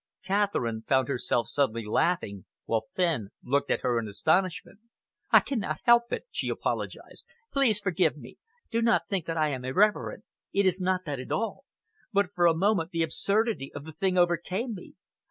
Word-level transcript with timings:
Catherine 0.25 0.81
found 0.87 1.09
herself 1.09 1.47
suddenly 1.47 1.85
laughing, 1.85 2.45
while 2.65 2.87
Fenn 2.95 3.29
looked 3.43 3.69
at 3.69 3.81
her 3.81 3.99
in 3.99 4.07
astonishment. 4.07 4.79
"I 5.29 5.39
cannot 5.41 5.77
help 5.83 6.11
it," 6.11 6.25
she 6.31 6.49
apologised. 6.49 7.27
"Please 7.53 7.79
forgive 7.79 8.17
me. 8.17 8.37
Do 8.71 8.81
not 8.81 9.07
think 9.07 9.27
that 9.27 9.37
I 9.37 9.49
am 9.49 9.63
irreverent. 9.63 10.25
It 10.53 10.65
is 10.65 10.81
not 10.81 11.05
that 11.05 11.19
at 11.19 11.31
all. 11.31 11.65
But 12.11 12.33
for 12.33 12.47
a 12.47 12.55
moment 12.57 12.89
the 12.89 13.03
absurdity 13.03 13.71
of 13.75 13.83
the 13.85 13.93
thing 13.93 14.17
overcame 14.17 14.73
me. 14.73 14.95